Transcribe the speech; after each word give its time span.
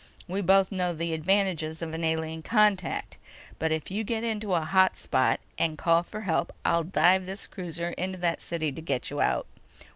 We 0.27 0.41
both 0.41 0.71
know 0.71 0.93
the 0.93 1.13
advantages 1.13 1.83
of 1.83 1.93
an 1.93 2.03
alien 2.03 2.41
contact. 2.41 3.19
But 3.59 3.71
if 3.71 3.91
you 3.91 4.03
get 4.03 4.23
into 4.23 4.55
a 4.55 4.61
hot 4.65 4.97
spot, 4.97 5.39
and 5.59 5.77
call 5.77 6.01
for 6.01 6.21
help, 6.21 6.51
I'll 6.65 6.81
dive 6.83 7.27
this 7.27 7.45
cruiser 7.45 7.89
into 7.89 8.17
that 8.17 8.41
city 8.41 8.71
to 8.71 8.81
get 8.81 9.11
you 9.11 9.21
out!" 9.21 9.45